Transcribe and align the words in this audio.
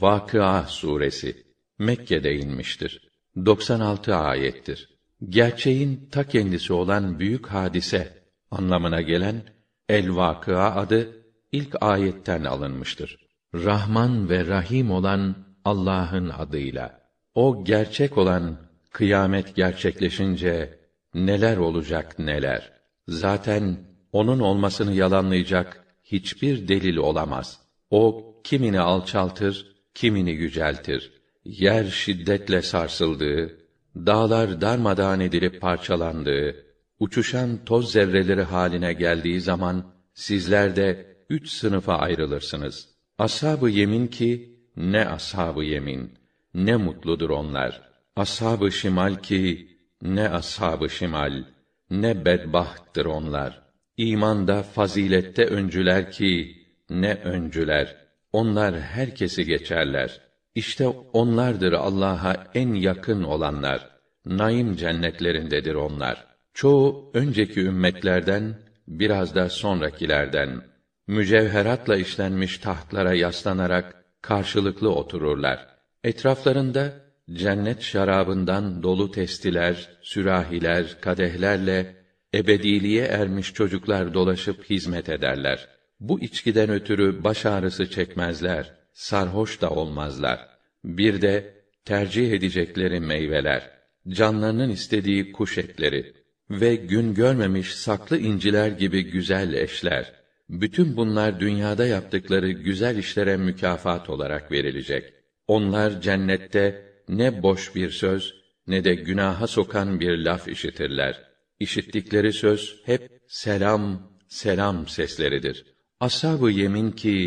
Vakıa 0.00 0.62
suresi 0.62 1.46
Mekke'de 1.78 2.34
inmiştir. 2.36 3.08
96 3.46 4.14
ayettir. 4.14 4.88
Gerçeğin 5.28 6.08
ta 6.10 6.24
kendisi 6.24 6.72
olan 6.72 7.18
büyük 7.18 7.46
hadise 7.46 8.22
anlamına 8.50 9.00
gelen 9.00 9.42
El 9.88 10.16
Vakıa 10.16 10.74
adı 10.74 11.22
ilk 11.52 11.76
ayetten 11.80 12.44
alınmıştır. 12.44 13.18
Rahman 13.54 14.30
ve 14.30 14.46
Rahim 14.46 14.90
olan 14.90 15.36
Allah'ın 15.64 16.28
adıyla. 16.28 17.00
O 17.34 17.64
gerçek 17.64 18.18
olan 18.18 18.56
kıyamet 18.90 19.56
gerçekleşince 19.56 20.78
neler 21.14 21.56
olacak 21.56 22.18
neler. 22.18 22.72
Zaten 23.08 23.78
onun 24.12 24.40
olmasını 24.40 24.92
yalanlayacak 24.92 25.84
hiçbir 26.04 26.68
delil 26.68 26.96
olamaz. 26.96 27.60
O 27.90 28.34
kimini 28.44 28.80
alçaltır, 28.80 29.71
kimini 29.94 30.30
yüceltir. 30.30 31.12
Yer 31.44 31.84
şiddetle 31.84 32.62
sarsıldığı, 32.62 33.58
dağlar 33.96 34.60
darmadağın 34.60 35.20
edilip 35.20 35.60
parçalandığı, 35.60 36.66
uçuşan 36.98 37.64
toz 37.64 37.92
zerreleri 37.92 38.42
haline 38.42 38.92
geldiği 38.92 39.40
zaman 39.40 39.92
sizler 40.14 40.76
de 40.76 41.16
üç 41.30 41.48
sınıfa 41.50 41.94
ayrılırsınız. 41.94 42.88
Ashab-ı 43.18 43.70
yemin 43.70 44.06
ki 44.06 44.58
ne 44.76 45.08
ashab-ı 45.08 45.64
yemin, 45.64 46.14
ne 46.54 46.76
mutludur 46.76 47.30
onlar. 47.30 47.82
Ashab-ı 48.16 48.72
şimal 48.72 49.14
ki 49.16 49.68
ne 50.02 50.28
ashab-ı 50.28 50.90
şimal, 50.90 51.44
ne 51.90 52.24
bedbahttır 52.24 53.04
onlar. 53.04 53.62
İmanda, 53.96 54.62
fazilette 54.62 55.46
öncüler 55.46 56.12
ki 56.12 56.62
ne 56.90 57.14
öncüler. 57.14 57.96
Onlar 58.32 58.80
herkesi 58.80 59.44
geçerler. 59.44 60.20
İşte 60.54 60.88
onlardır 60.88 61.72
Allah'a 61.72 62.46
en 62.54 62.74
yakın 62.74 63.22
olanlar. 63.22 63.90
Naim 64.26 64.76
cennetlerindedir 64.76 65.74
onlar. 65.74 66.26
Çoğu 66.54 67.10
önceki 67.14 67.60
ümmetlerden, 67.60 68.54
biraz 68.88 69.34
da 69.34 69.48
sonrakilerden 69.48 70.62
mücevheratla 71.06 71.96
işlenmiş 71.96 72.58
tahtlara 72.58 73.14
yaslanarak 73.14 74.04
karşılıklı 74.22 74.94
otururlar. 74.94 75.66
Etraflarında 76.04 76.92
cennet 77.32 77.82
şarabından 77.82 78.82
dolu 78.82 79.10
testiler, 79.10 79.88
sürahiler, 80.02 81.00
kadehlerle 81.00 81.96
ebediliğe 82.34 83.04
ermiş 83.04 83.54
çocuklar 83.54 84.14
dolaşıp 84.14 84.70
hizmet 84.70 85.08
ederler. 85.08 85.68
Bu 86.02 86.20
içkiden 86.20 86.70
ötürü 86.70 87.24
baş 87.24 87.46
ağrısı 87.46 87.90
çekmezler, 87.90 88.72
sarhoş 88.92 89.60
da 89.60 89.70
olmazlar. 89.70 90.48
Bir 90.84 91.22
de 91.22 91.54
tercih 91.84 92.32
edecekleri 92.32 93.00
meyveler, 93.00 93.70
canlarının 94.08 94.70
istediği 94.70 95.32
kuş 95.32 95.58
etleri 95.58 96.14
ve 96.50 96.74
gün 96.74 97.14
görmemiş 97.14 97.74
saklı 97.74 98.18
inciler 98.18 98.68
gibi 98.68 99.10
güzel 99.10 99.52
eşler. 99.52 100.12
Bütün 100.48 100.96
bunlar 100.96 101.40
dünyada 101.40 101.86
yaptıkları 101.86 102.50
güzel 102.50 102.96
işlere 102.96 103.36
mükafat 103.36 104.10
olarak 104.10 104.52
verilecek. 104.52 105.14
Onlar 105.46 106.00
cennette 106.00 106.92
ne 107.08 107.42
boş 107.42 107.74
bir 107.74 107.90
söz 107.90 108.34
ne 108.66 108.84
de 108.84 108.94
günaha 108.94 109.46
sokan 109.46 110.00
bir 110.00 110.18
laf 110.18 110.48
işitirler. 110.48 111.22
İşittikleri 111.60 112.32
söz 112.32 112.82
hep 112.84 113.20
selam, 113.28 114.12
selam 114.28 114.88
sesleridir. 114.88 115.72
Ashab-ı 116.06 116.50
yemin 116.50 116.90
ki 116.90 117.18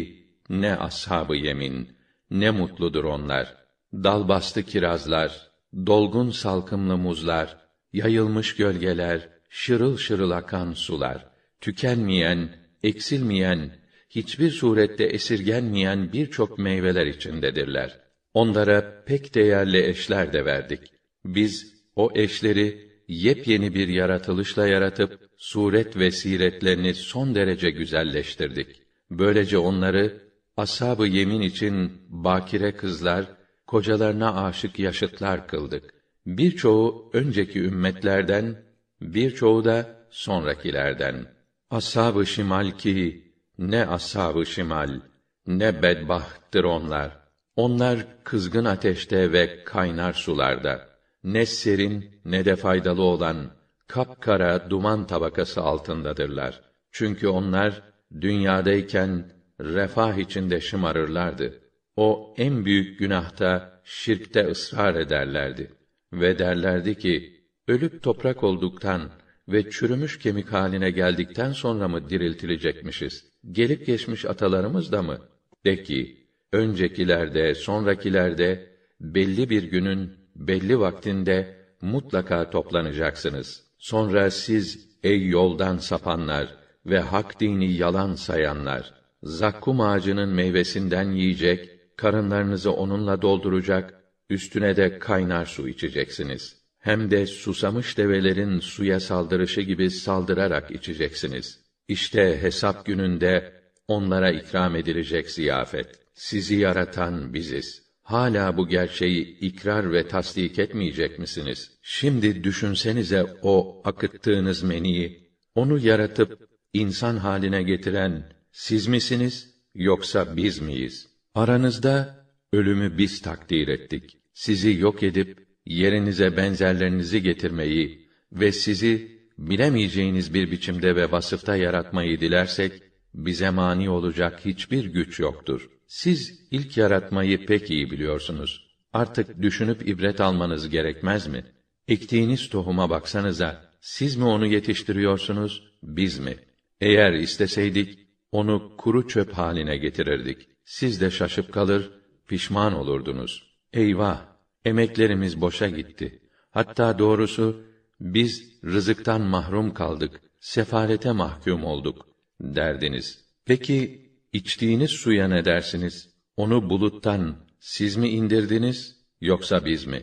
ne 0.50 0.76
ashab-ı 0.76 1.36
yemin, 1.36 1.90
ne 2.32 2.52
mutludur 2.52 3.04
onlar. 3.04 3.56
Dal 3.94 4.28
bastı 4.28 4.64
kirazlar, 4.64 5.52
dolgun 5.86 6.30
salkımlı 6.30 6.98
muzlar, 6.98 7.58
yayılmış 7.94 8.56
gölgeler, 8.56 9.30
şırıl 9.50 9.98
şırıl 9.98 10.32
akan 10.32 10.74
sular, 10.74 11.26
tükenmeyen, 11.62 12.50
eksilmeyen, 12.84 13.72
hiçbir 14.10 14.52
surette 14.52 15.04
esirgenmeyen 15.04 16.14
birçok 16.14 16.60
meyveler 16.60 17.06
içindedirler. 17.06 18.00
Onlara 18.34 19.04
pek 19.06 19.36
değerli 19.36 19.86
eşler 19.86 20.34
de 20.34 20.46
verdik. 20.46 20.82
Biz 21.26 21.74
o 21.96 22.12
eşleri 22.16 22.95
yepyeni 23.08 23.74
bir 23.74 23.88
yaratılışla 23.88 24.68
yaratıp 24.68 25.30
suret 25.38 25.98
ve 25.98 26.12
siretlerini 26.12 26.94
son 26.94 27.36
derece 27.36 27.70
güzelleştirdik. 27.70 28.82
Böylece 29.12 29.58
onları 29.58 30.22
ashab-ı 30.58 31.08
yemin 31.08 31.42
için 31.42 31.92
bakire 32.10 32.72
kızlar, 32.78 33.26
kocalarına 33.68 34.46
aşık 34.46 34.80
yaşıtlar 34.80 35.48
kıldık. 35.48 35.94
Birçoğu 36.26 37.10
önceki 37.14 37.60
ümmetlerden, 37.60 38.64
birçoğu 39.02 39.66
da 39.66 40.08
sonrakilerden. 40.10 41.26
Ashab-ı 41.70 42.26
şimal 42.26 42.72
ki 42.72 43.32
ne 43.58 43.86
ashab-ı 43.86 44.46
şimal, 44.46 45.02
ne 45.48 45.84
bedbahttır 45.84 46.64
onlar. 46.64 47.26
Onlar 47.56 48.24
kızgın 48.24 48.66
ateşte 48.66 49.32
ve 49.32 49.64
kaynar 49.64 50.14
sularda 50.14 50.95
ne 51.26 51.46
serin 51.46 52.06
ne 52.26 52.46
de 52.46 52.56
faydalı 52.56 53.02
olan 53.02 53.52
kapkara 53.88 54.70
duman 54.70 55.08
tabakası 55.08 55.62
altındadırlar. 55.62 56.62
Çünkü 56.92 57.28
onlar 57.28 57.82
dünyadayken 58.22 59.32
refah 59.62 60.18
içinde 60.18 60.62
şımarırlardı. 60.62 61.60
O 61.96 62.36
en 62.38 62.66
büyük 62.66 63.00
günahta 63.00 63.82
şirkte 63.84 64.48
ısrar 64.48 64.96
ederlerdi 64.96 65.72
ve 66.14 66.40
derlerdi 66.40 66.98
ki 66.98 67.42
ölüp 67.68 68.04
toprak 68.04 68.44
olduktan 68.44 69.02
ve 69.48 69.70
çürümüş 69.70 70.20
kemik 70.20 70.54
haline 70.54 70.92
geldikten 70.92 71.52
sonra 71.52 71.88
mı 71.88 72.10
diriltilecekmişiz? 72.10 73.26
Gelip 73.52 73.86
geçmiş 73.86 74.26
atalarımız 74.26 74.92
da 74.92 75.02
mı? 75.02 75.18
De 75.66 75.84
ki, 75.84 76.28
öncekilerde, 76.52 77.56
sonrakilerde 77.56 78.70
belli 79.02 79.50
bir 79.50 79.64
günün 79.64 80.25
belli 80.36 80.80
vaktinde 80.80 81.56
mutlaka 81.82 82.50
toplanacaksınız. 82.50 83.64
Sonra 83.78 84.32
siz 84.32 84.90
ey 85.04 85.28
yoldan 85.28 85.78
sapanlar 85.78 86.56
ve 86.86 87.00
hak 87.00 87.40
dini 87.40 87.74
yalan 87.74 88.16
sayanlar 88.16 89.06
zakkum 89.26 89.82
ağacının 89.82 90.30
meyvesinden 90.30 91.12
yiyecek, 91.12 91.70
karınlarınızı 91.98 92.72
onunla 92.72 93.22
dolduracak, 93.22 93.94
üstüne 94.30 94.76
de 94.76 95.00
kaynar 95.00 95.46
su 95.46 95.68
içeceksiniz. 95.68 96.56
Hem 96.80 97.12
de 97.12 97.26
susamış 97.26 97.98
develerin 97.98 98.60
suya 98.60 99.00
saldırışı 99.00 99.62
gibi 99.62 99.92
saldırarak 99.92 100.72
içeceksiniz. 100.72 101.60
İşte 101.88 102.42
hesap 102.42 102.86
gününde 102.86 103.54
onlara 103.88 104.32
ikram 104.32 104.76
edilecek 104.76 105.32
ziyafet. 105.32 105.88
Sizi 106.14 106.56
yaratan 106.56 107.34
biziz. 107.34 107.85
Hala 108.06 108.58
bu 108.58 108.68
gerçeği 108.68 109.40
ikrar 109.40 109.94
ve 109.94 110.08
tasdik 110.08 110.60
etmeyecek 110.60 111.20
misiniz? 111.20 111.72
Şimdi 111.82 112.44
düşünsenize 112.44 113.26
o 113.42 113.82
akıttığınız 113.86 114.64
meniyi, 114.64 115.30
onu 115.56 115.80
yaratıp 115.80 116.50
insan 116.74 117.18
haline 117.18 117.64
getiren 117.64 118.30
siz 118.52 118.88
misiniz 118.88 119.54
yoksa 119.76 120.38
biz 120.38 120.60
miyiz? 120.60 121.08
Aranızda 121.36 122.26
ölümü 122.54 122.98
biz 122.98 123.22
takdir 123.22 123.68
ettik. 123.68 124.18
Sizi 124.34 124.78
yok 124.80 125.04
edip 125.04 125.48
yerinize 125.66 126.38
benzerlerinizi 126.38 127.22
getirmeyi 127.22 128.10
ve 128.32 128.52
sizi 128.52 129.22
bilemeyeceğiniz 129.38 130.34
bir 130.34 130.52
biçimde 130.52 130.96
ve 130.96 131.12
vasıfta 131.12 131.56
yaratmayı 131.56 132.20
dilersek 132.20 132.72
bize 133.14 133.50
mani 133.50 133.90
olacak 133.90 134.46
hiçbir 134.46 134.86
güç 134.86 135.20
yoktur. 135.20 135.75
Siz 135.88 136.48
ilk 136.52 136.78
yaratmayı 136.78 137.46
pek 137.46 137.72
iyi 137.72 137.92
biliyorsunuz. 137.92 138.68
Artık 138.94 139.42
düşünüp 139.42 139.88
ibret 139.90 140.22
almanız 140.22 140.70
gerekmez 140.70 141.28
mi? 141.28 141.46
Ektiğiniz 141.88 142.50
tohuma 142.50 142.90
baksanıza, 142.90 143.72
siz 143.82 144.16
mi 144.16 144.26
onu 144.26 144.46
yetiştiriyorsunuz, 144.46 145.64
biz 145.84 146.20
mi? 146.20 146.38
Eğer 146.82 147.14
isteseydik, 147.14 148.00
onu 148.32 148.78
kuru 148.78 149.08
çöp 149.08 149.34
haline 149.34 149.78
getirirdik. 149.78 150.48
Siz 150.66 151.02
de 151.02 151.12
şaşıp 151.12 151.54
kalır, 151.54 151.92
pişman 152.28 152.74
olurdunuz. 152.74 153.56
Eyvah! 153.74 154.26
Emeklerimiz 154.66 155.42
boşa 155.42 155.68
gitti. 155.68 156.20
Hatta 156.52 157.00
doğrusu, 157.00 157.64
biz 158.00 158.64
rızıktan 158.64 159.22
mahrum 159.22 159.74
kaldık, 159.74 160.22
sefalete 160.40 161.12
mahkum 161.12 161.64
olduk, 161.64 162.08
derdiniz. 162.42 163.26
Peki, 163.46 164.05
İçtiğiniz 164.36 164.92
suya 164.92 165.28
ne 165.28 165.46
dersiniz? 165.46 166.10
Onu 166.38 166.70
buluttan 166.70 167.36
siz 167.60 167.96
mi 167.96 168.10
indirdiniz 168.10 168.96
yoksa 169.22 169.66
biz 169.66 169.86
mi? 169.86 170.02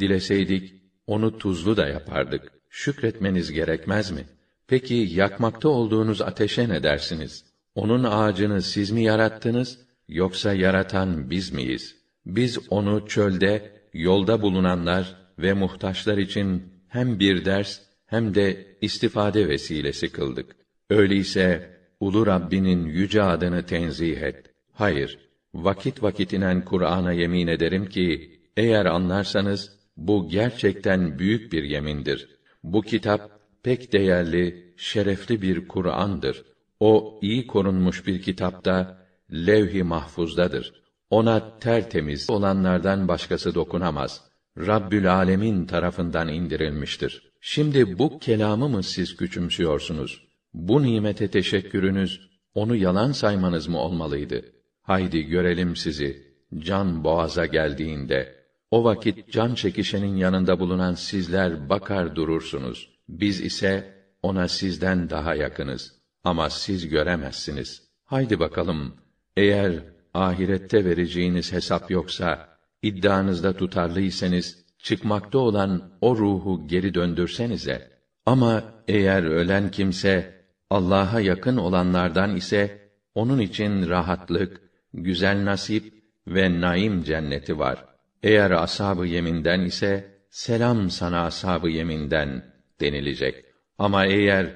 Dileseydik 0.00 0.74
onu 1.06 1.38
tuzlu 1.38 1.76
da 1.76 1.88
yapardık. 1.88 2.52
Şükretmeniz 2.70 3.52
gerekmez 3.52 4.10
mi? 4.10 4.24
Peki 4.66 4.94
yakmakta 4.94 5.68
olduğunuz 5.68 6.22
ateşe 6.22 6.68
ne 6.68 6.82
dersiniz? 6.82 7.44
Onun 7.74 8.04
ağacını 8.04 8.62
siz 8.62 8.90
mi 8.90 9.04
yarattınız 9.04 9.78
yoksa 10.08 10.54
yaratan 10.54 11.30
biz 11.30 11.52
miyiz? 11.52 11.96
Biz 12.26 12.58
onu 12.70 13.08
çölde, 13.08 13.72
yolda 13.92 14.42
bulunanlar 14.42 15.16
ve 15.38 15.52
muhtaçlar 15.52 16.18
için 16.18 16.72
hem 16.88 17.20
bir 17.20 17.44
ders 17.44 17.80
hem 18.06 18.34
de 18.34 18.76
istifade 18.80 19.48
vesilesi 19.48 20.12
kıldık. 20.12 20.56
Öyleyse 20.90 21.73
ulu 22.00 22.26
Rabbinin 22.26 22.86
yüce 22.86 23.22
adını 23.22 23.66
tenzih 23.66 24.22
et. 24.22 24.50
Hayır, 24.72 25.18
vakit 25.54 26.02
vakit 26.02 26.32
inen 26.32 26.64
Kur'an'a 26.64 27.12
yemin 27.12 27.46
ederim 27.46 27.86
ki 27.88 28.40
eğer 28.56 28.86
anlarsanız 28.86 29.78
bu 29.96 30.28
gerçekten 30.28 31.18
büyük 31.18 31.52
bir 31.52 31.62
yemindir. 31.62 32.28
Bu 32.62 32.82
kitap 32.82 33.30
pek 33.62 33.92
değerli, 33.92 34.74
şerefli 34.76 35.42
bir 35.42 35.68
Kur'an'dır. 35.68 36.44
O 36.80 37.18
iyi 37.22 37.46
korunmuş 37.46 38.06
bir 38.06 38.22
kitapta 38.22 39.06
levh-i 39.32 39.82
mahfuzdadır. 39.82 40.84
Ona 41.10 41.58
tertemiz 41.58 42.30
olanlardan 42.30 43.08
başkası 43.08 43.54
dokunamaz. 43.54 44.24
Rabbül 44.58 45.14
Alemin 45.14 45.66
tarafından 45.66 46.28
indirilmiştir. 46.28 47.32
Şimdi 47.40 47.98
bu 47.98 48.18
kelamı 48.18 48.68
mı 48.68 48.82
siz 48.82 49.16
küçümsüyorsunuz? 49.16 50.24
Bu 50.54 50.82
nimete 50.82 51.30
teşekkürünüz 51.30 52.30
onu 52.54 52.76
yalan 52.76 53.12
saymanız 53.12 53.68
mı 53.68 53.78
olmalıydı? 53.78 54.44
Haydi 54.82 55.22
görelim 55.22 55.76
sizi 55.76 56.34
can 56.58 57.04
boğaza 57.04 57.46
geldiğinde. 57.46 58.34
O 58.70 58.84
vakit 58.84 59.32
can 59.32 59.54
çekişenin 59.54 60.16
yanında 60.16 60.60
bulunan 60.60 60.94
sizler 60.94 61.68
bakar 61.68 62.16
durursunuz. 62.16 62.90
Biz 63.08 63.40
ise 63.40 63.94
ona 64.22 64.48
sizden 64.48 65.10
daha 65.10 65.34
yakınız. 65.34 65.92
Ama 66.24 66.50
siz 66.50 66.88
göremezsiniz. 66.88 67.82
Haydi 68.04 68.40
bakalım, 68.40 68.94
eğer 69.36 69.72
ahirette 70.14 70.84
vereceğiniz 70.84 71.52
hesap 71.52 71.90
yoksa, 71.90 72.48
iddianızda 72.82 73.56
tutarlıysanız, 73.56 74.64
çıkmakta 74.78 75.38
olan 75.38 75.98
o 76.00 76.16
ruhu 76.16 76.68
geri 76.68 76.94
döndürsenize. 76.94 77.90
Ama 78.26 78.64
eğer 78.88 79.22
ölen 79.22 79.70
kimse, 79.70 80.33
Allah'a 80.74 81.20
yakın 81.20 81.56
olanlardan 81.56 82.36
ise, 82.36 82.90
onun 83.14 83.38
için 83.38 83.88
rahatlık, 83.88 84.60
güzel 84.94 85.44
nasip 85.44 85.94
ve 86.26 86.60
naim 86.60 87.02
cenneti 87.02 87.58
var. 87.58 87.84
Eğer 88.22 88.50
ashab-ı 88.50 89.06
yeminden 89.06 89.60
ise, 89.60 90.18
selam 90.30 90.90
sana 90.90 91.26
ashab-ı 91.26 91.68
yeminden 91.68 92.44
denilecek. 92.80 93.44
Ama 93.78 94.06
eğer 94.06 94.46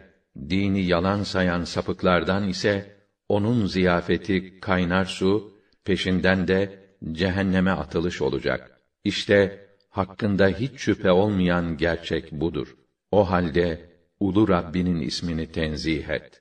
dini 0.50 0.82
yalan 0.82 1.23
sayan 1.23 1.65
sapıklardan 1.65 2.49
ise 2.49 2.97
onun 3.29 3.67
ziyafeti 3.67 4.61
kaynar 4.61 5.05
su, 5.05 5.53
peşinden 5.85 6.49
de 6.49 6.79
cehenneme 7.12 7.70
atılış 7.70 8.23
olacak. 8.23 8.81
İşte 9.05 9.67
hakkında 9.91 10.49
hiç 10.49 10.81
şüphe 10.81 11.11
olmayan 11.11 11.76
gerçek 11.76 12.32
budur. 12.32 12.76
O 13.11 13.31
halde 13.31 13.88
ulu 14.20 14.43
Rabbinin 14.49 15.00
ismini 15.00 15.47
tenzih 15.47 16.09
et. 16.17 16.31